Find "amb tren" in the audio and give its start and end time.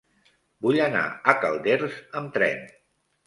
2.21-2.65